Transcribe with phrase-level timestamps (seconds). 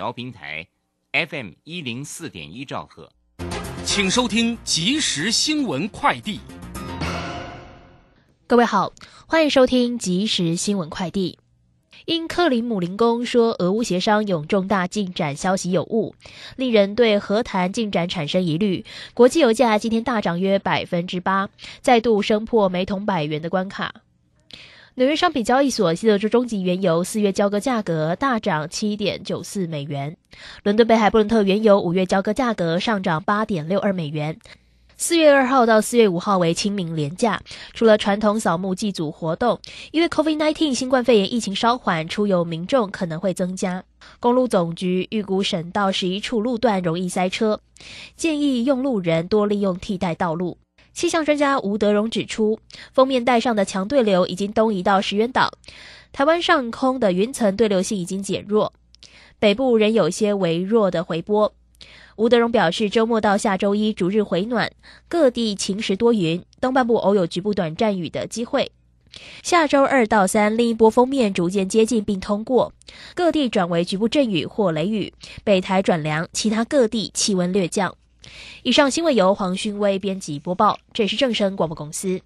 [0.00, 0.66] 调频台
[1.12, 3.12] FM 一零四点一兆赫，
[3.84, 6.40] 请收听即时新闻快递。
[8.46, 8.94] 各位好，
[9.26, 11.38] 欢迎收听即时新闻快递。
[12.06, 16.14] 因克里姆林宫说俄乌协商有重大进展消息有误，
[16.56, 18.86] 令人对和谈进展产生疑虑。
[19.12, 21.50] 国际油价今天大涨约百分之八，
[21.82, 23.96] 再度升破每桶百元的关卡。
[25.00, 30.14] 纽约商品交易所西德州中级原油四月交割价格大涨七点九四美元，
[30.62, 34.36] 伦敦北海布伦特原油五月交割价格上涨八点六二美元。
[34.98, 37.40] 四月二号到四月五号为清明连假，
[37.72, 39.58] 除了传统扫墓祭祖活动，
[39.90, 43.82] 因为 COVID-19 新冠肺炎疫情稍缓，出游民众可能会增加。
[44.20, 47.58] 公路总局预估省道十一处路段容易塞车，
[48.16, 50.58] 建议用路人多利用替代道路。
[50.92, 52.58] 气象专家吴德荣指出，
[52.92, 55.52] 封面带上的强对流已经东移到石垣岛，
[56.12, 58.72] 台湾上空的云层对流性已经减弱，
[59.38, 61.52] 北部仍有些微弱的回波。
[62.16, 64.70] 吴德荣表示，周末到下周一逐日回暖，
[65.08, 68.70] 各地晴时多云，东半部偶有局部短暂雨的机会。
[69.42, 72.74] 下周二到三，另一波封面逐渐接近并通过，
[73.14, 77.96] 各地转为局部阵雨或雷雨，北台转凉，其他各地气温略降。
[78.62, 82.20] 以上新闻由黄勋威编辑播报，这里是正声广播公司。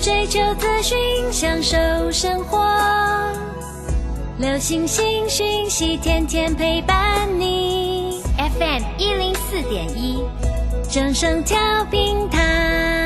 [0.00, 0.96] 追求资讯，
[1.32, 1.76] 享受
[2.12, 2.58] 生活，
[4.38, 8.20] 流星星讯息，天天陪伴你。
[8.36, 10.22] FM 一零四点一，
[10.90, 12.96] 正声调平台。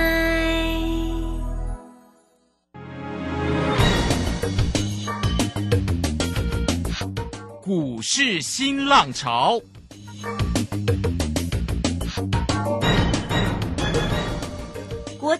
[7.62, 9.61] 股市新浪潮。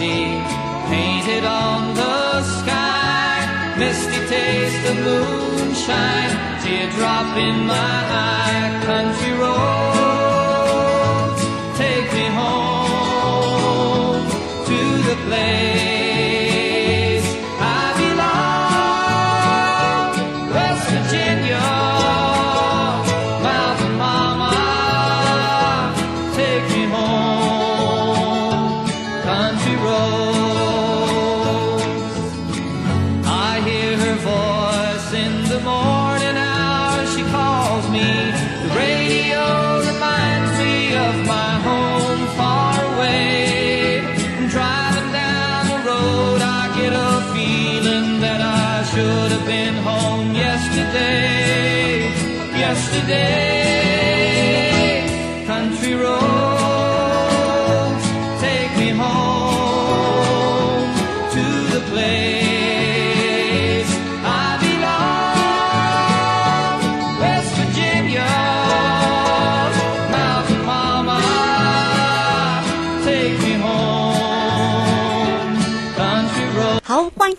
[0.00, 3.74] painted on the sky.
[3.78, 8.80] Misty taste of moonshine, teardrop in my eye.
[8.86, 9.99] Country roads,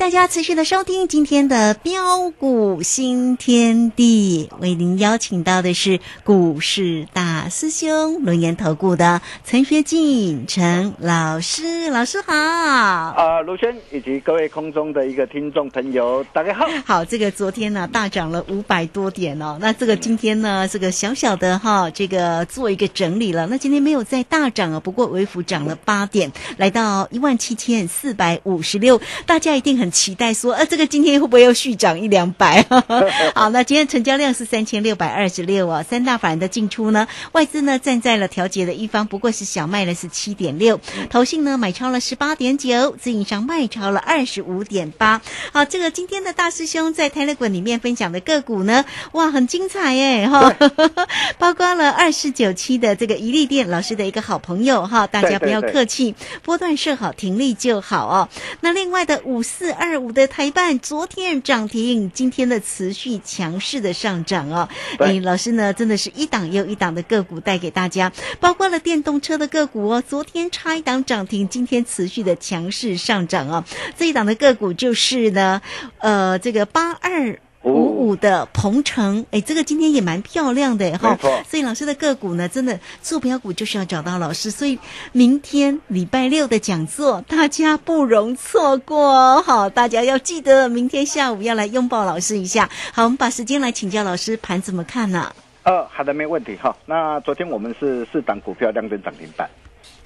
[0.02, 12.34] 大家持续的收听今天的标股新天地，为您邀请到的是股市大师兄轮研投顾的陈学进陈老师，老师好。
[12.34, 16.66] 啊，卢轩以及各位空中的一个听众朋友，大家好。
[16.84, 23.46] 好，这个昨天呢大涨了五百多点哦，那这个今天呢这个小小的哈，这个做一个整理了。
[23.48, 29.00] 那今天没有再大涨啊，不过微幅涨了八点，来到一万七千四百五十六。
[29.26, 32.64] 大家家一定很期待说，呃，这个今天会不会又续涨一两百？
[33.36, 40.80] 好，那今天成交量是三千六百二十六哦，三大法人的进出呢，外资呢站在了调节的一方，不过是小卖了是七点六，
[41.10, 45.22] 投信呢买超了十八点九，自营商卖超了二十五点八。
[45.54, 48.84] 好，这个今天的大师兄在 Telegram 里面分享的个股呢，
[49.14, 50.54] 哇，很精彩耶哈，
[51.40, 56.14] 包括了二四九七的这个宜利店老师的一个好朋友哈，大家不要客气，
[56.44, 58.30] 波段设好停利就好哦。
[58.60, 64.68] 那另外的五四二五的台办昨天涨停，今天的持续强势的上涨哦。
[65.00, 73.64] 哎，老师呢真的是一档又一档的个股带给大家，包括了电动车的个股哦，昨天差一档涨停，今天持续的强势上涨哦。
[73.98, 75.62] 这一档的个股就是呢，
[76.00, 77.40] 呃，这个八二。
[77.64, 81.16] 五五的鹏程，哎，这个今天也蛮漂亮的哈。
[81.48, 84.50] 所以老师的个股呢，真的坐标股就是要找到老师。
[84.50, 84.80] 所以
[85.12, 89.44] 明天礼拜六的讲座，大家不容错过哦。
[89.46, 92.68] 好，大家要记得明天下午要来拥抱老师一下。
[92.94, 95.32] 好，我们把时间来请教老师盘怎么看呢？
[95.64, 96.76] 呃，好的，没问题哈。
[96.86, 99.50] 那昨天我们是四档股票亮灯涨停板，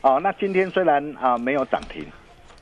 [0.01, 2.05] 哦，那今天虽然啊没有涨停，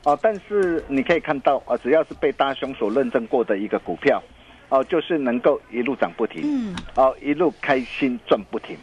[0.04, 4.22] 哦，但是你可以看到啊，只要是被大兄所认证过的一个股票。
[4.70, 8.76] 哦，就是能够一路涨不停，嗯，哦，一路开心赚不停，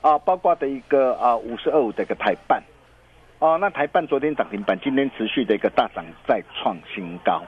[0.00, 2.62] 啊，包括的一个啊五十二五的一个台办，
[3.40, 7.42] 哦，那台办昨天涨停板，今天持续的一个大涨，再创新高，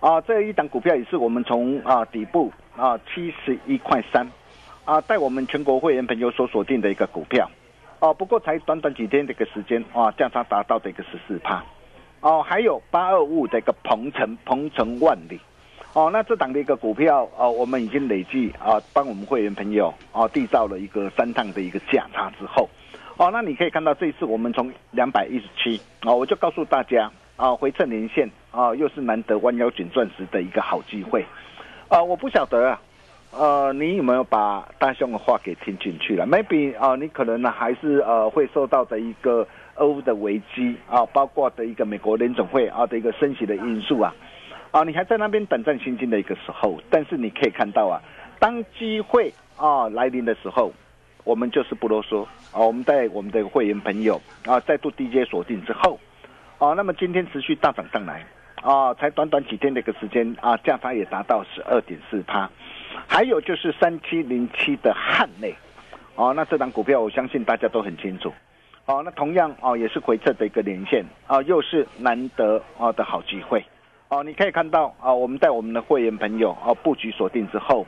[0.00, 4.26] 啊，这一档股票也是我们从啊底部啊七十一块三，
[4.86, 7.50] 啊带我们全国会员朋友所锁定的一个股票，
[7.98, 11.62] 哦，不过才短短几天的一个时间，啊，价差达到的一个十四帕，
[12.20, 15.38] 哦，还有八二五的一个鹏程，鹏程万里。
[15.92, 22.68] 哦，那这档的一个股票哦，我们已经累计啊，帮我们会员朋友啊缔造了一个三趟的一个价差之后，
[23.16, 31.24] 哦，那你可以看到这一次我们从两百一十七啊，我就告诉大家啊，回撤连线啊，又是难得弯腰捡钻石的一个好机会。
[31.88, 32.80] 啊，我不晓得啊，
[33.32, 44.14] 呃，你有没有把大兄的话给听进去了？Maybe 啊，你可能呢还是呃会受到的一个俄乌的危机啊，包括的一个美国联总会啊的一个升息的因素啊。
[44.70, 48.00] 啊，你还在那边胆战心惊的一个时候，但是你可以看到啊，
[48.38, 50.72] 当机会啊来临的时候，
[51.24, 55.98] 我们就是不啰嗦啊，我们带我们的会员朋友啊再度 DJ 锁定之后，
[56.58, 58.24] 啊，那么今天持续大涨上来
[58.62, 62.50] 啊，才短短几天的一个时间啊，价差也达到十二点四趴，
[63.16, 65.54] 还有就是三七零七的汉内，
[66.16, 68.30] 哦，那这档股票我相信大家都很清楚，
[68.84, 71.02] 哦，那同样哦也是回撤的一个连线。
[71.26, 73.64] 啊，又是难得啊的好机会。
[74.10, 77.86] 哦，你可以看到啊，我们在我们的会员朋友哦布局锁定之后，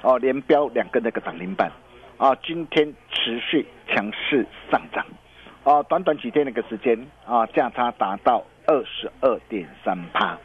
[0.00, 1.70] 哦连标两个那个涨停板，
[2.16, 5.04] 啊今天持续强势上涨，
[5.62, 10.38] 啊短短几天那个时间啊价差达到二十二点三趴，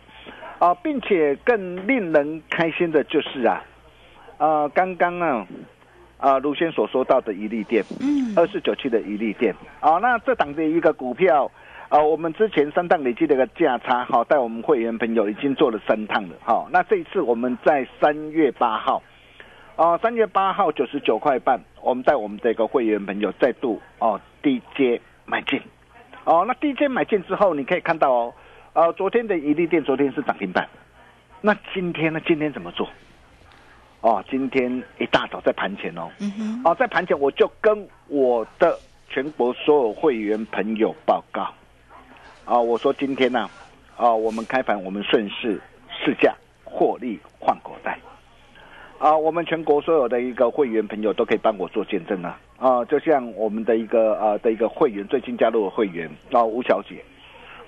[0.59, 3.63] 啊并且更令人开心的就是啊，
[4.37, 5.47] 啊刚刚啊
[6.17, 11.51] 啊卢先所说到的一利店，嗯二四九七的一利店，啊那这档的一个股票。
[11.87, 16.67] 啊，我们之前三趟累计的一个价差，哈，带我们会员朋友已经做了三趟了，哈。
[16.71, 19.03] 那这一次我们在三月八号，
[19.75, 25.61] 啊，三月八号九十九块半，我们带我们的一个会员朋友再度哦低阶买进，
[26.23, 28.33] 哦，那低阶买进之后，你可以看到哦，
[28.73, 30.67] 呃，昨天的一利店昨天是涨停板，
[31.39, 32.19] 那今天呢？
[32.25, 32.89] 今天怎么做？
[34.06, 38.78] 哦，今天一大早在盘前哦，嗯哼，哦，在盘前我就跟我的
[39.10, 41.52] 全国所有会员朋友报告。
[42.46, 43.50] 啊，我说今天呢，
[43.97, 45.59] 啊，我们开盘我们顺势
[45.90, 47.97] 试驾获利换口袋，
[49.00, 57.04] 啊，我们全国所有的一个会员朋友都可以帮我做见证啊，啊，就像我们的一个呃的一个会员最近加入的会员啊吴小姐，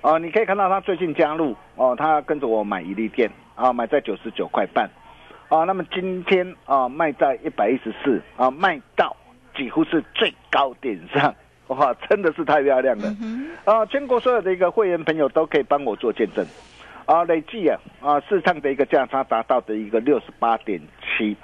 [0.02, 4.88] 啊，你可以看到她最近加入哦，她跟着我买一粒店啊，买在九十九块半，
[5.50, 9.16] 啊，那么今天啊卖在一百一十四啊，卖到
[9.56, 11.34] 几乎是最高点上。
[11.68, 13.14] 哇，真的是太漂亮了！
[13.66, 16.46] 啊，全国所有的一个会员朋友都可以帮我做见证，
[17.06, 21.36] 啊，累计啊啊市场的一个价差达到的一个六十八点七，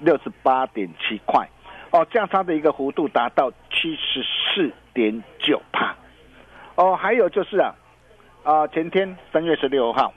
[0.00, 1.48] 六十八点七块，
[1.92, 5.94] 哦，价差的一个幅度达到七十四点九帕，
[6.74, 7.74] 哦，还有就是啊
[8.42, 10.12] 啊前天三月十六号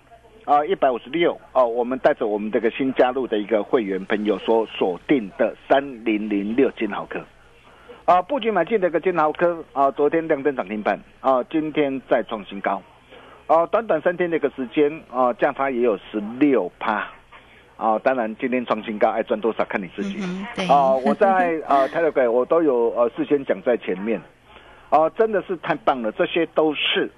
[0.45, 7.21] 啊一百五十六哦，我们带着我们这个新加入的一个会员朋友所锁定的三零零六金豪科。
[8.05, 12.81] 啊，布局买进的一个金豪科啊，昨天亮灯涨停板啊，今天再创新高，
[13.47, 17.07] 啊，短短三天的一个时间啊，价差也有十六趴，
[17.77, 20.17] 啊，当然今天创新高，爱赚多少看你自己，
[20.69, 24.21] 啊，我在啊泰勒鬼我都有呃事先讲在前面，
[24.89, 27.09] 啊，真的是太棒了，这些都是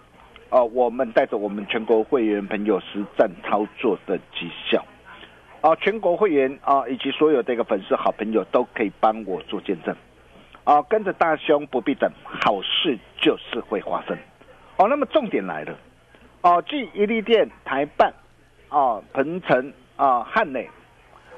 [0.49, 4.85] 呃，我们带着我们全国会员朋友实战操作的绩效。
[5.61, 9.95] 啊，全国会员啊，以及所有的一个粉丝好朋友都可以帮我做见证。
[10.63, 14.17] 啊，跟着大兄不必等，好事就是会发生。
[14.77, 15.75] 哦，那么重点来了。
[16.41, 18.13] 哦，继一利电、台办、
[18.69, 20.69] 哦，鹏程、啊，汉磊、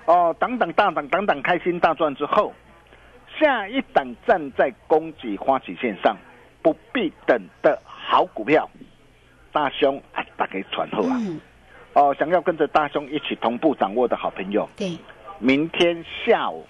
[0.05, 2.53] 哦，等等大涨，等等开心大赚之后，
[3.39, 6.17] 下一档站在供给花旗线上，
[6.61, 8.69] 不必等的好股票，
[9.57, 11.17] 大兄啊，大家传后啊。
[11.19, 11.41] 嗯，
[11.93, 14.95] 哦，想要跟着大兄一起同步掌握的好朋友，对，
[15.39, 16.63] 明天下午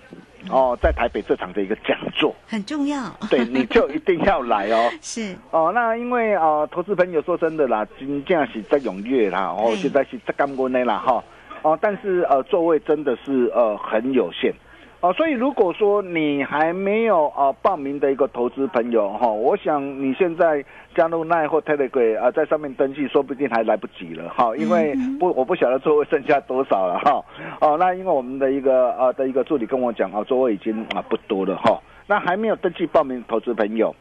[0.49, 3.13] 哦，在台北这场的一个讲座，很重要。
[3.29, 4.89] 对，你就一定要来哦。
[5.03, 11.21] 是，哦，那因为呃，投资朋友说真的啦，真正是在踊跃啦，哦，嗯现在是在干温的啦哈，
[11.63, 14.53] 哦，但是呃，座位真的是呃很有限。
[14.99, 27.23] 哦，所以如果说你还没有呃报名的一个投资朋友哈、我想你现在加入奈或 Telegram 啊、在上面登记，说不定还来不及了哈、因为不我不晓得座位剩下多少了哈、
[27.61, 33.95] 哦，那因为我们的一个呃的一个助理跟我讲啊，座位已经啊不多了哈、那还没有登记报名投资朋友，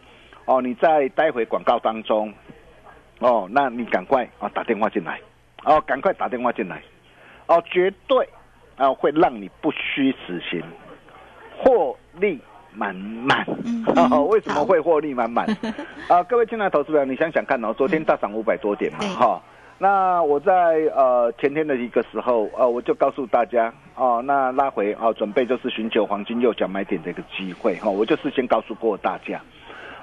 [0.47, 2.33] 哦，你在待会广告当中，
[3.19, 5.21] 哦，那你赶快啊打电话进来，
[5.63, 6.81] 哦，赶快打电话进来，
[7.49, 8.27] 哦，绝对
[8.77, 10.63] 啊会让你不虚此行，
[11.59, 12.41] 获利
[12.73, 13.47] 满满。
[14.29, 15.47] 为什么好会获利满满？
[16.09, 19.41] 啊，各位亲爱的投资者，你想想看哦，昨天大涨五百多点嘛，对哈、
[19.79, 20.53] 那我在
[20.95, 29.41] 呃前天的一个时候，呃，我就告诉大家哦，那拉回哦，准备就是寻求黄金右脚买点的一个机会哈、我就事先告诉过大家。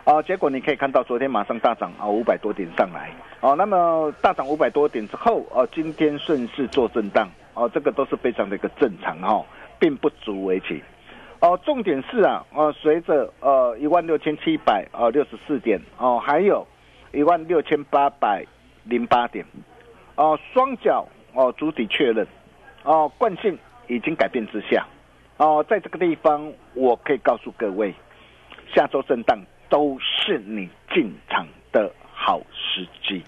[0.03, 9.41] 啊，结果你可以看到昨天马上大涨啊五百多点上来，哦，那么大涨五百多点之后，哦，今天顺势做震荡，哦，这个都是非常的一个正常哈、
[9.79, 10.83] 并不足为奇。
[11.43, 16.65] 哦，重点是啊，呃，随着呃一万六千七百呃六十四点哦，还有
[17.12, 18.45] 一万六千八百
[18.85, 19.45] 零八点，
[20.15, 22.25] 哦，双脚哦主体确认，
[22.83, 23.59] 哦，惯性
[23.89, 24.88] 已经改变之下，
[25.35, 27.93] 哦，在这个地方我可以告诉各位，
[28.73, 33.21] 下周震荡都是你进场的好时机。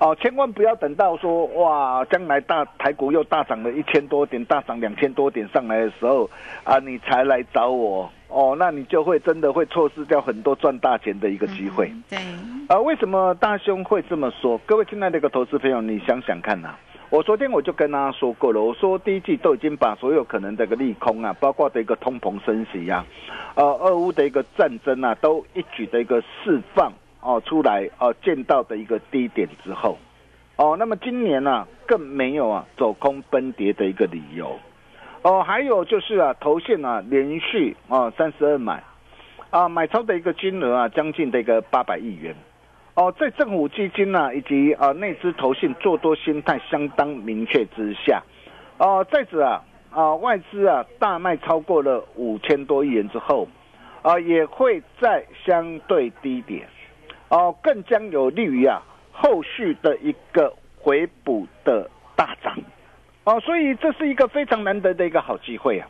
[0.00, 6.28] 哦，千万不要等到说哇，将来大台股又大涨了一千多点，大涨两千多点上来的时候
[6.64, 11.92] 啊，你才来找我哦，那你就会真的会错失掉很多赚大钱的一个机会。
[12.08, 12.18] 对，
[12.68, 14.56] 啊，为什么大兄会这么说？
[14.64, 16.74] 各位亲爱的一个投资朋友，你想想看呐、
[17.10, 23.04] 我昨天我就跟大家说过了，我说第一季都已经把所有可能的一个利空啊，包括的一个通膨升息呀、
[23.54, 26.90] 呃，俄乌的一个战争啊，都一举的一个释放
[27.20, 29.98] 哦出来哦，见到的一个低点之后，
[30.56, 34.58] 哦，那么今年呢、更没有啊走空崩跌的一个理由，
[35.22, 38.82] 哦，还有就是啊，投信啊连续啊三十二买，
[39.50, 42.34] 啊买超的一个金额啊将近的一个八百亿元。
[42.94, 48.22] 哦，在政府基金呢、以及啊内资投信做多心态相当明确之下，
[48.78, 53.46] 哦，再者啊啊外资啊大卖超过了五千多亿元之后，
[54.02, 56.68] 啊也会在相对低点，
[57.30, 58.80] 哦更将有利于啊
[59.12, 62.54] 后续的一个回补的大涨，
[63.24, 65.88] 哦，所以这是一个非常难得的一个好机会啊。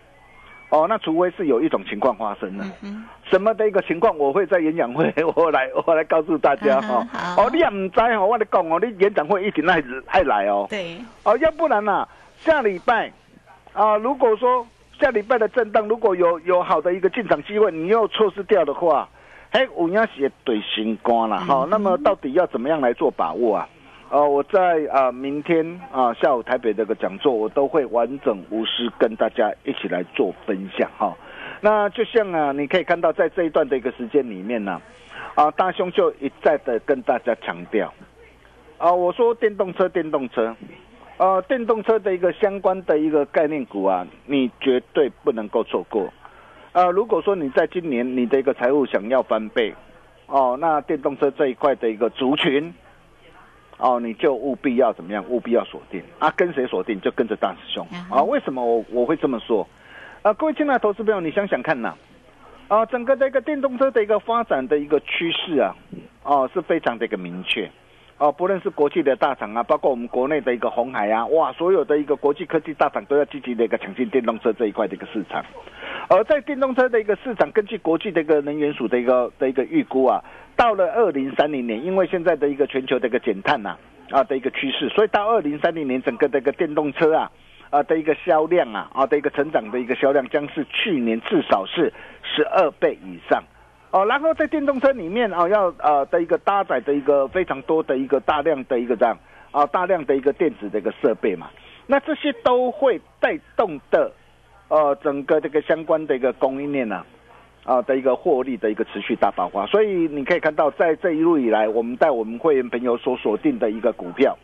[0.70, 7.42] 哦，那除非是有一种情况发生了，嗯什么的一个情况，我会在演讲会 我来我来告诉大家 哈、好。
[7.44, 10.66] 哦，你也唔知哦，我跟你讲哦，你演讲会一定爱爱来哦。
[10.70, 12.06] 对，哦，要不然呐、
[12.38, 13.12] 下礼拜
[13.72, 14.64] 啊，如果说
[15.00, 19.08] 下礼拜的震荡如果有有好的一个进场机会，你又错失掉的话，
[19.52, 23.68] 嘿，有影是对心肝啦哈、那么到底要怎么样来做把握啊？
[24.08, 31.16] 呃，我在啊、明天啊、下午台北这个讲座，我都会完整无私跟大家一起来做分享哈、
[31.60, 34.80] 那就像啊，你可以看到在这一段的一个时间里面呢、
[35.34, 37.92] 啊，大兄就一再的跟大家强调，
[38.78, 40.54] 啊，我说电动车，电动车，
[41.16, 46.08] 呃，电动车的一个相关的一个概念股啊，你绝对不能够错过。
[46.72, 49.74] 呃，如果说你在今年你的一个财务想要翻倍，
[50.26, 52.72] 哦，那电动车这一块的一个族群，
[53.78, 55.24] 哦，你就务必要怎么样？
[55.28, 56.32] 务必要锁定啊！
[56.36, 57.00] 跟谁锁定？
[57.00, 58.22] 就跟着大师兄啊！
[58.22, 59.66] 为什么我我会这么说？
[60.22, 61.94] 啊，各位亲爱的投资朋友，你想想看呐、
[62.68, 65.74] 啊，整个的一个电动车的一个发展的一个趋势啊，
[66.22, 67.68] 哦，是非常的一个明确。
[68.20, 75.42] 哦，不论是国际的大厂啊，包括我们国内的一个红海啊，哇，所有的一个国际科技大厂都要积极的一个抢进电动车这一块的一个市场。
[76.06, 80.22] 而在电动车的一个市场，根据国际的一个能源署的一个的一个预估啊，
[80.54, 83.74] 到了二零三零年，因为现在的一个全球的一个减碳呐
[84.10, 87.32] 啊的一个趋势，所以到二零三零年，整个的一个电动车啊
[87.70, 91.90] 啊的一个销量啊啊的一个成长的一个销量，将是去年至少是
[92.22, 93.42] 十二倍以上。
[93.92, 99.18] 哦，然后在电动车里面啊，要呃的一个搭载的一个非常多的一个大量的一个这样
[99.50, 101.50] 啊大量的一个电子的一个设备嘛，
[101.88, 104.12] 那这些都会带动的
[104.68, 107.04] 呃整个这个相关的一个供应链呢
[107.64, 114.38] 啊的一个获利的一个持续大爆发，所以你可以看到，在这一路以来，我们带我们会员朋友所锁定的一个股票，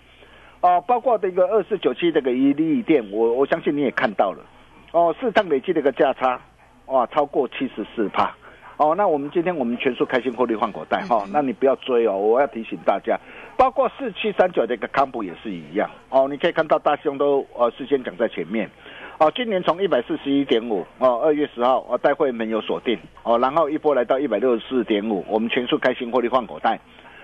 [0.61, 4.45] 哦，包括这个二四九七这个一利店，我我相信你也看到了，
[4.91, 6.41] 哦，市场累计的一个价差，
[6.87, 8.35] 哇，超过七十四帕。
[8.79, 13.19] 哦，那我们今天我们全数开心获利换口袋哈、那你不要追哦，我要提醒大家，
[13.57, 18.71] 包括四七三九的一个康普也是一样哦，你可以看到大兄都呃事先讲在前面，
[19.19, 26.79] 哦，今年从一百四十一点五哦，二月十号哦，带会没有锁定哦，然后一波来到一百六十四点五，我们全数开心获利换口袋，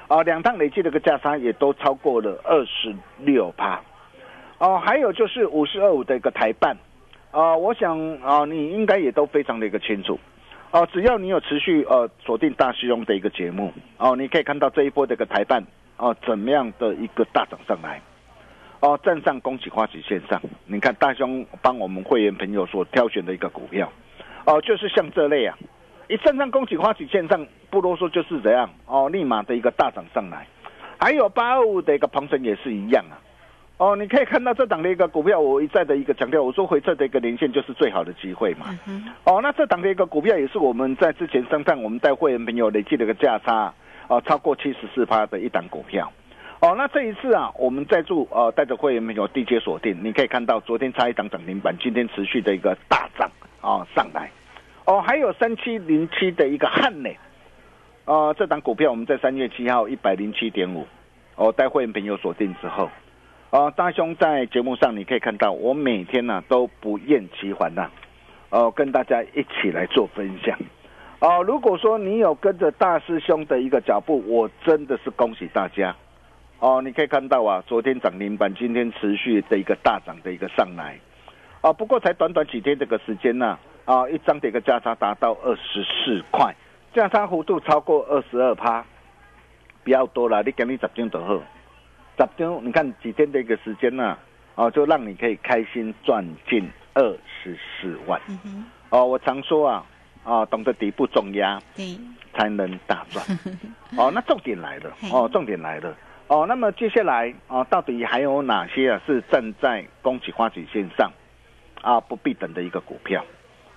[0.08, 3.78] 哦，两趟累计的一个价差也都超过了二十六趴，
[4.56, 6.74] 哦，还有就是五十二五的一个台办，
[7.30, 10.18] 啊、我想啊、你应该也都非常的一个清楚。
[10.72, 15.62] 哦，只要你有持续呃锁定大师兄的一个节目哦，你可以看到这一波的一个台办
[15.98, 18.00] 哦怎么样的一个大涨上来，
[18.80, 23.92] 哦站上恭喜花旗线上，你看大兄帮我们会员朋友所挑选的一个股票，
[24.46, 25.54] 哦就是像这类啊，
[26.08, 30.46] 一站上恭喜花旗线上，不啰嗦就是怎样哦，立马的一个大涨上来，
[30.98, 33.20] 还有八二五的一个鹏程也是一样啊。
[33.82, 38.66] 哦，你可以看到这档的一个股票，我一再的一个强调，我说回撤的一个连线就是最好的机会嘛。
[39.24, 43.74] 哦，那这档的一个股票也是我们在之前上上我们带会员朋友累计的一个价差，
[44.06, 46.08] 哦，超过七十四趴的一档股票。
[46.60, 53.28] 哦，那这一次啊，我们在住呃带着会员朋友地接锁定，你可以看到昨天差一档涨停板，今天持续的一个大涨
[53.60, 54.30] 啊、上来。
[54.84, 57.18] 哦，还有三七零七的一个汉磊，
[58.04, 60.86] 呃，这档股票我们在三月七号一百零七点五，
[61.34, 62.88] 哦，带会员朋友锁定之后。
[63.52, 67.90] 啊、大兄在节目上你可以看到，我每天呢、都不厌其烦呐、
[68.48, 70.58] 哦、跟大家一起来做分享。
[71.20, 75.94] 哦、如果说你有跟着大师兄的一个脚步，我真的是恭喜大家。
[76.60, 80.98] 哦，你可以看到啊，昨天涨停板，今天持续的一个大涨的一个上来。
[81.60, 86.56] 啊，不过才短短几天这个时间呢、啊，一张的一个价差达到二十四块，
[86.94, 88.82] 价差幅度超过二十二趴，
[89.84, 91.38] 比较多了，你给你十张就好。
[92.26, 94.16] 十张，你看几天的一个时间呢、
[94.54, 97.02] 哦，就让你可以开心赚进二
[97.42, 98.20] 十四万。
[98.90, 99.86] 哦，我常说啊，
[100.24, 101.98] 哦，懂得底部重压对，
[102.34, 103.24] 才能大赚。
[103.96, 105.96] 哦，那重点来了，哦，重点来了。
[106.28, 111.10] 哦，那么接下来啊，到底还有哪些啊是站在恭喜花旗线上
[111.82, 113.24] 啊不必等的一个股票？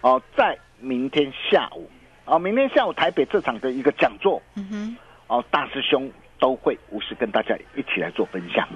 [0.02, 1.90] 哦，在明天下午，
[2.26, 6.10] 哦，明天下午台北这场的一个讲座，嗯哼，哦，大师兄
[6.46, 8.68] 都会无私跟大家一起来做分享，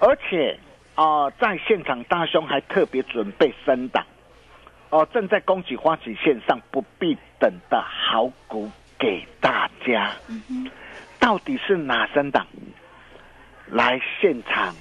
[0.00, 0.58] 而且
[0.96, 4.04] 啊、在现场大兄还特别准备三档，
[4.90, 10.10] 哦，正在恭喜花旗线上不必等的好股给大家，
[11.20, 12.44] 到底是哪三档？
[13.68, 14.74] 来现场。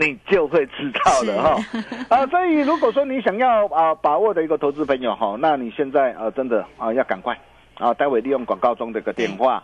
[0.00, 1.62] 你就会知道了哈，
[2.08, 7.36] 啊，所以如果说你想要啊把握的一个投资朋友哈，那你现在啊真的啊要赶快
[7.74, 9.60] 啊，待会利用广告中的一个电话，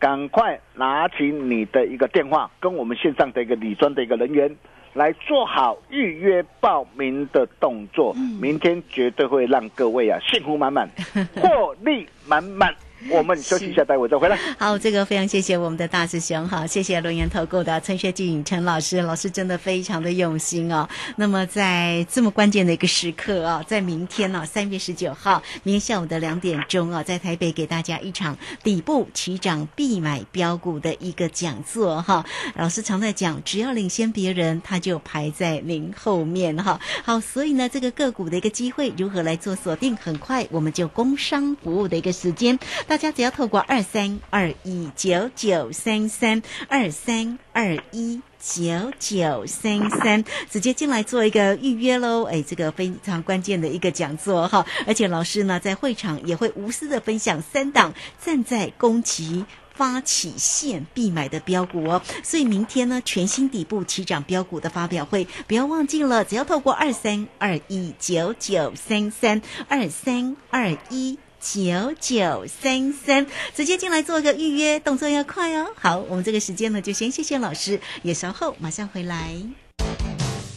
[0.00, 4.50] 赶快拿起你的一个电话，跟我们线上的一个理专的一个人员
[4.94, 10.88] 来做好预约报名的动作，明天绝对会让各位啊幸福满满，
[11.36, 12.74] 获利满满。
[13.08, 14.38] 我们休息一下，待会再回来。
[14.58, 20.86] 好，这个非常谢谢我们的大师兄哈，谢谢龙岩投顾的陈学进陈老师，老师真的非常的用心哦。
[21.16, 32.24] 那么在这么关键的一个时刻啊，在明天呢、三月十九号，明天下午的两点钟啊，在台北给大家一场底部起涨必买标股的一个讲座哈。
[32.54, 36.78] 老师常在讲，只要领先别人，他就排在您后面哈。
[37.02, 42.58] 好，所以呢，这个个股的一个机会如何来做锁定，很快我们就工商服务的一个时间。
[42.90, 48.20] 大家只要透过二三二一九九三三二三二一。
[48.42, 52.24] 九九三三，直接进来做一个预约喽！
[52.24, 71.18] 哎，这个非常关键的一个讲座哈，而且老师呢在会场也会无私的分享三档站在攻击发起线必买的标股哦，所以明天呢全新底部起涨标股的发表会，不要忘记了，只要透过二三二一九九三三二三二一。
[71.40, 73.26] 九九三三，
[73.56, 75.68] 直接进来做个预约，动作要快哦。
[75.74, 79.34] 好，我们这个时间呢，就先谢谢老师，也稍后马上回来。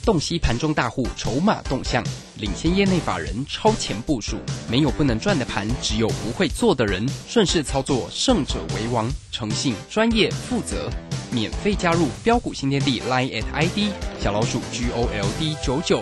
[0.05, 2.03] 洞悉盘中大户筹码动向，
[2.39, 4.35] 领先业内法人超前部署。
[4.69, 7.07] 没有不能赚的盘，只有不会做的人。
[7.25, 9.09] 顺势操作，胜者为王。
[9.31, 10.89] 诚信、专业、负责。
[11.31, 16.01] 免费加入标股新天地 Line at ID 小老鼠 G O L D 九九。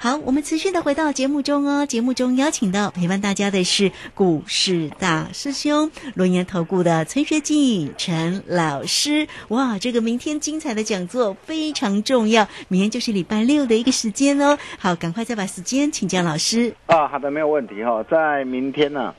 [0.00, 1.84] 好，我们持续的回到节目中哦。
[1.84, 9.26] 节目中邀请到陪伴大家的是股市大师兄轮研投顾的陈学进陈老师。
[9.48, 14.56] 哇，这个明天精彩的讲座非常重要，明天就是礼拜六的一个时间哦。
[14.78, 16.72] 好，赶快再把时间请教老师。
[16.86, 19.12] 啊，好的，没有问题哈、在明天呢、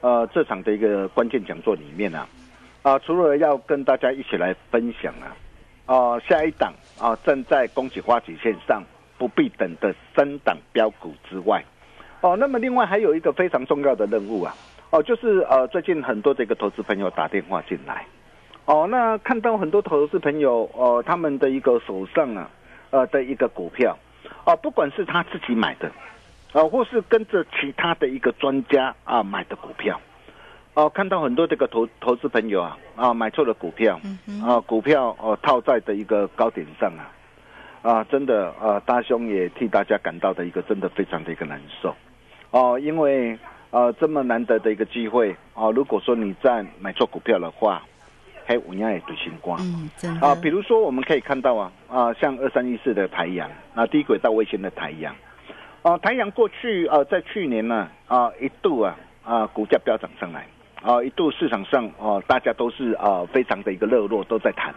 [0.00, 2.26] 呃，这场的一个关键讲座里面呢、
[2.80, 5.36] 啊，除了要跟大家一起来分享啊，
[5.94, 8.82] 啊，下一档啊，站在恭喜花旗线上
[9.18, 11.64] 不必等的三档标股之外，
[12.20, 14.54] 哦，那么另外还有一个非常重要的任务啊，
[14.90, 18.06] 哦，就是呃，最近很多这个投资朋友打电话进来，
[18.64, 22.50] 哦，那看到很多投资朋友哦，他们的一个手上啊，
[22.90, 23.98] 呃的一个股票，
[24.44, 25.90] 哦，不管是他自己买的。
[26.52, 29.98] 啊，或是跟着其他的一个专家啊买的股票，
[30.74, 33.98] 哦、看到很多这个投投资朋友啊啊买错了股票，
[34.44, 37.08] 啊股票哦、套在的一个高点上啊，
[37.82, 41.94] 啊真的啊大兄也替大家感到的一个真的非常的一个难受，
[42.50, 43.36] 哦，因为
[43.70, 47.82] 呃这么难得的一个机会哦，如果说你在买错股票的话，
[48.46, 49.58] 还有样也对星光。
[49.60, 55.14] 嗯，真的啊，比如说我们可以看到啊啊，像二三一四的台阳啊，低轨道卫星的台阳，
[55.82, 60.46] 啊，台阳过去呃在去年呢啊一度啊啊股价飙涨上来
[60.82, 64.72] 啊，一度市场上哦、大家都是啊非常的一个热络都在谈。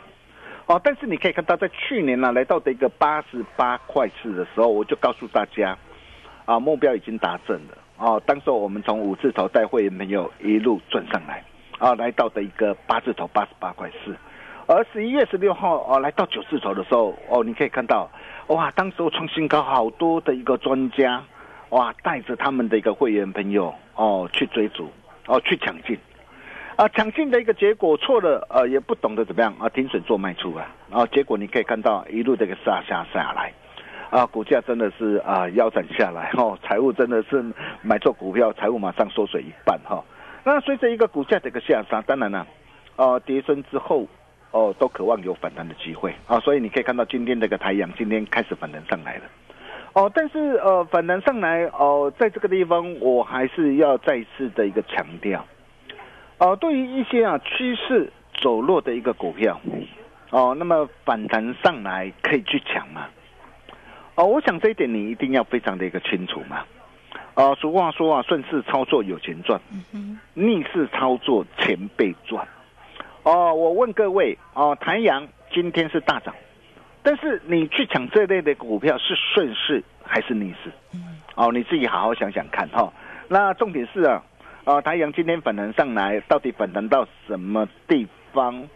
[0.68, 5.78] 哦，但是你可以看到，在去年呢、来到的一个八十八块四的时候，我就告诉大家，
[6.46, 7.78] 啊，目标已经达成了。
[7.98, 11.44] 哦，当时我们从五字头带会员朋友一路赚上来，
[11.78, 14.16] 啊，来到的一个八字头八十八块四。
[14.68, 18.10] 而十一月十六号哦，来到九字头的时候哦，你可以看到，
[18.48, 21.24] 哇，当时我创新高，好多的一个专家，
[21.70, 24.90] 哇，带着他们的一个会员朋友哦去追逐，
[25.28, 25.96] 哦去抢进，
[26.76, 33.54] 啊，抢进的一个结果错了，呃，也不懂得怎么样啊，停损做卖出啊，啊，结果你可以看到一路这个杀下下来，
[34.10, 37.44] 啊，股价真的是啊腰斩下来哦，财务真的是
[37.82, 40.04] 买错股票，财务马上缩水一半哈、
[40.44, 42.46] 那随着一个股价的一个下杀，当然了，
[42.98, 44.08] 呃，跌升之后。
[44.52, 49.24] 哦，都渴望有反弹的机会啊，所以你可以看到今天这个太阳今天开始反弹上来了。
[49.92, 55.46] 哦，但是呃，反弹上来哦，在这个地方我还是要再次的一个强调，
[56.38, 59.60] 哦，对于一些啊趋势走弱的一个股票，
[60.32, 63.08] 哦，那么反弹上来可以去抢吗？
[64.16, 66.64] 哦，我想这一点你一定要非常的一个清楚嘛。
[67.36, 69.60] 啊、俗话说啊，顺势操作有钱赚，
[70.34, 72.48] 逆势操作钱被赚。
[73.24, 76.34] 哦，我问各位哦，台阳今天是大涨，
[77.04, 80.72] 但是你去抢这类的股票是顺势还是逆势？
[81.36, 82.92] 哦，你自己好好想想看哈、
[83.28, 84.24] 那重点是啊，
[84.66, 88.68] 啊，太阳今天反弹上来，到底反弹到什么地方？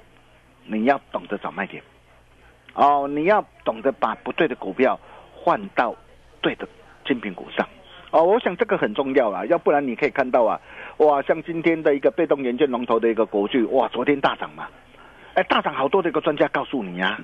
[0.67, 1.82] 你要懂得找卖点。
[2.75, 4.99] 哦，你要懂得把不对的股票
[5.34, 5.95] 换到
[6.41, 6.67] 对的
[7.06, 7.67] 精品股上。
[8.12, 10.62] 哦，我想这个很重要啊，要不然你可以看到啊，
[10.97, 14.67] 哇，像今天的一个被动元件龙头的一个国巨，哇，昨天大涨嘛，
[15.34, 17.19] 哎，大涨好多的一个专家告诉你啊，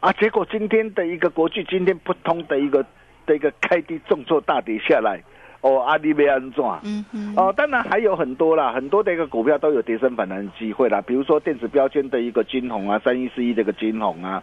[0.00, 2.82] 啊，结果今天的一个国巨，今天扑通的一个
[3.26, 5.22] 的一个开低重挫大跌下来，
[5.60, 6.64] 哦，阿里被安怎？
[6.84, 14.42] 嗯嗯，哦，当然还有很多啦，很多的一个股票都有跌升反弹的机会啦，比如说电子标签的一个金红啊，三一四一这个金红啊，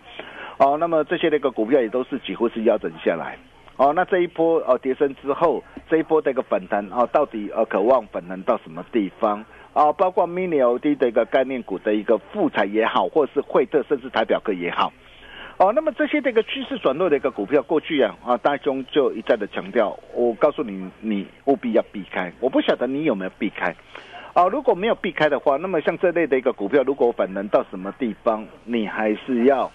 [0.57, 3.37] 哦，那么这些那个股票也都是几乎是腰斩下来。
[3.77, 9.43] 哦，那这一波哦跌升之后，这一波的一个反弹哦，到底呃渴望反弹到什么地方？
[9.73, 14.93] 啊，包括 mini LED 的一个概念股的一个富彩也好，或者是惠特甚至台表科也好，
[15.57, 22.29] 哦，那么这些这个趋势转弱的一个股票，过去啊啊大兄就一再的强调，我告诉你，你务必要避开。
[22.41, 23.73] 我不晓得你有没有避开。
[24.33, 29.71] 啊，如果没有避开的话，那么像这类的一个股票，如果反弹到什么地方，你还是要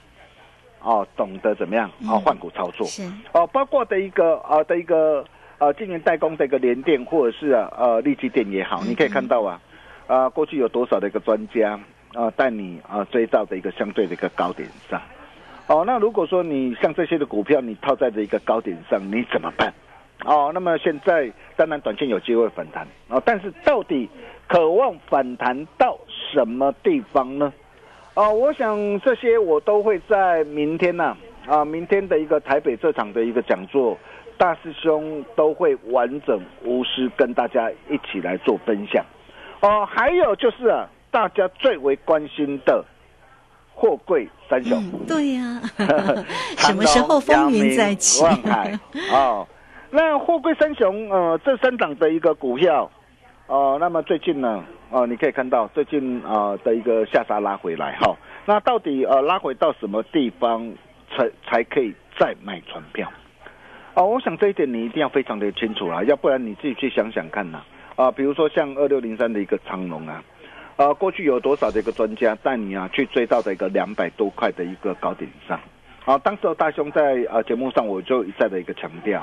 [0.83, 2.87] 哦懂得怎么样啊换股操作。
[2.87, 5.25] 是，哦，包括的一个啊的一个
[5.57, 9.59] 呃晶圆代工的一个联电或者是啊呃利基电也好，你可以看到啊
[10.07, 11.81] 啊过去有多少的一个专家
[12.12, 15.01] 啊带你啊追到的一个相对的一个高点上。
[15.70, 19.72] 哦，那如果说你像这些的股票，你套在这一个高点上，你怎么办？
[20.24, 24.11] 哦，那么现在当然短线有机会反弹哦，但是到底
[24.48, 25.96] 渴望反弹到
[26.33, 27.52] 什么地方呢？
[28.14, 33.96] 哦，我想这些我都会在明天呐啊明天的一个台北这场的一个讲座，
[34.37, 39.04] 大师兄都会完整无私跟大家一起来做分享。
[39.61, 42.85] 哦，还有就是啊，大家最为关心的
[43.81, 44.79] 货柜三雄。
[44.79, 45.59] 嗯，对呀、
[46.61, 48.23] 什么时候风云再起？
[49.11, 49.49] 哦，
[49.90, 52.90] 那货柜三雄呃这三档的一个股票，
[53.47, 58.14] 哦、那么最近呢，哦、你可以看到最近啊、呃的一个下杀拉回来哈、
[58.45, 60.71] 那到底呃拉回到什么地方
[61.11, 63.11] 才才可以再买船票？
[63.95, 67.62] 哦，我想这一点你一定要非常的清楚啊，要不然你自己去想想看呐、
[67.97, 68.11] 啊。
[68.12, 70.23] 比如说像二六零三的一个长龙啊，
[70.81, 75.61] 呃，过去有多少的一个专家带你啊去追到的一个两百多块的一个高点上？
[76.07, 79.23] 啊，当时候大兄在呃节目上我就一再的一个强调，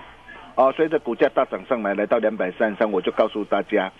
[0.53, 3.91] 啊，随着股价大涨上来，来到两百三十三，我就告诉大家，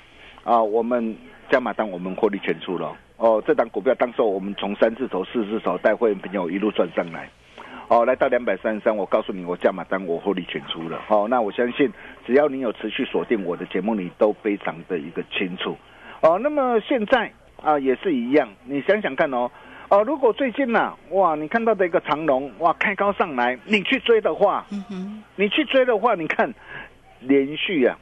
[0.44, 1.18] 啊，我们
[1.50, 2.96] 加码单我们获利全出了。
[3.16, 7.28] 哦，这档股票当时我们从三字头、四字头带会员朋友一路赚上来。
[7.88, 11.02] 哦，来到两百三十三，我告诉你，我加码单我获利全出了。
[11.08, 11.92] 哦，那我相信
[12.24, 15.76] 只要你有持续锁定我的节目，你都非常的一个清楚。
[16.22, 19.50] 哦，那么现在啊也是一样，你想想看哦，
[19.90, 26.54] 哦，如果最近呐、哇，你看到的一个长龙，哇，开高上来，你去追的话，嗯，你去追的话，你看
[27.20, 27.98] 连续啊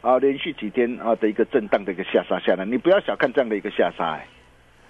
[0.00, 4.20] 啊连续几天啊的一个震荡的一个下杀下来，你不要小看这样的一个下杀，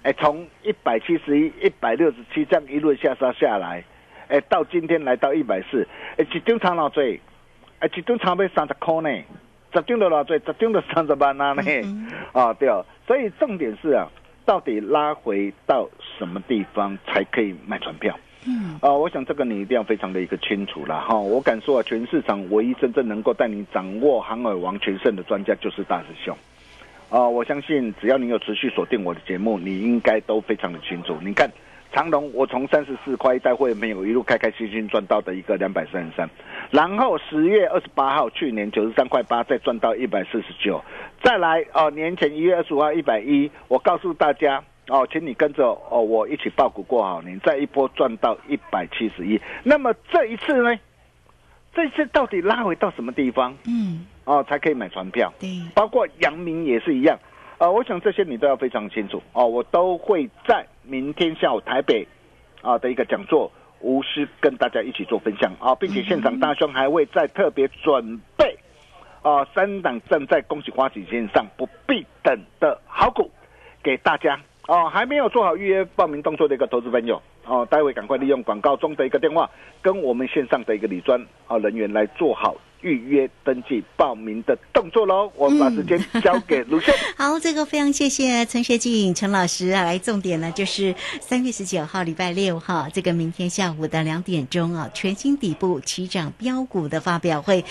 [0.03, 3.83] 哎，从一百七十一、一百六十七这样一路下杀下来，
[4.27, 7.19] 哎，到今天来到一百四，哎，一张长老最，
[7.79, 9.23] 哎，一张长要三十块呢，
[9.73, 11.63] 十张的老最，十张的三十万啊呢，
[12.31, 14.07] 啊对哦，所以重点是啊，
[14.45, 18.17] 到底拉回到什么地方才可以买船票？
[18.47, 21.19] 嗯，啊、我想这个你一定要非常的一个清楚了哈。
[21.19, 26.35] 我敢说啊，全市场唯一真正能够带你掌握航海王全胜的专家就是大师兄。
[27.09, 31.17] 啊、我相信只要你有持续锁定我的节目，你应该都非常的清楚。
[31.21, 31.51] 你看
[31.91, 36.29] 长隆，我从三十四块一带会没有一路开开心心赚到的一个两百三十三，
[36.71, 40.81] 然后十月二十八号去年九十三块八再赚到一百四十九，
[41.23, 44.63] 再来哦、年前一月二十五号一百一，我告诉大家。
[44.91, 49.39] 哦，请你跟着哦，我一起报股过好年，再一波赚到一百七十一。
[49.63, 50.75] 那么这一次呢？
[51.75, 55.31] 这一次到底拉回到什么地方嗯，哦，才可以买船票？
[55.39, 57.19] 对，包括阳明也是一样。
[57.59, 62.07] 呃，我想这些你都要非常清楚哦，我都会在明天下午台北
[62.61, 68.57] 啊的一个讲座，无私跟大家一起做分享啊，并且现场大兄还会再特别准备
[69.21, 73.29] 啊三档正在恭喜花旗线上不必等的好股
[73.83, 74.39] 给大家。
[74.69, 79.49] 哦，还没有做好预约报名动作的一个投资朋友哦，待会赶快利用广告中的一个电话，
[79.81, 85.31] 跟我们线上的一个理专啊人员来做好预约登记报名的动作喽。
[85.35, 86.93] 我们把时间交给卢兄。
[87.17, 97.63] 好，这个非常谢谢陈学静陈老师啊，来重点呢就是三月十九号礼拜六哈，这个明天下午的两点钟啊，全新底部起涨标股的发表会。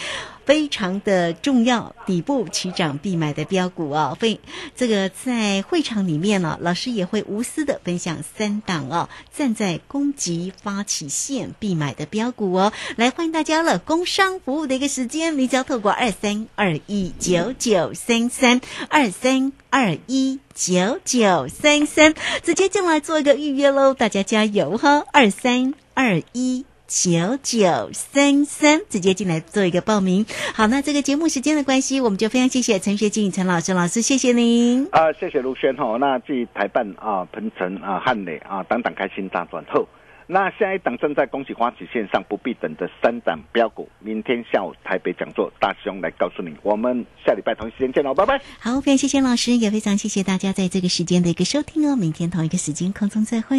[0.49, 4.41] 非常的重要，底部起涨必买的标股哦，非
[4.75, 26.65] 这个在会场里面呢、老师也会无私的分享三档哦，站在攻击发起线必买的标股哦，来欢迎大家了，工商服务的一个时间，你只要透过二三二一九九三三二三二一九九三三直接进来做一个预约喽，大家加油哈，二三二一。
[26.89, 30.25] 九九三三，直接进来做一个报名。
[30.55, 34.89] 好，那这个节目时间的关系，我们就非常谢谢陈学静陈老师老师，谢谢您。
[34.91, 35.99] 啊，谢谢卢轩哈。
[36.01, 39.87] 那继台办啊、鹏程啊、汉磊啊，等等开心大转后，
[40.27, 46.57] 那下一档正在恭喜花旗线上不必等的三档标股，明天下午台北讲座，大师兄来告诉你。
[46.63, 48.41] 我们下礼拜同一时间见喽，拜拜。
[48.59, 51.95] 好，非常谢谢老师，也非常谢谢大家在这个时间的一个收听哦。
[51.97, 53.59] 明天同一个时间空中再会。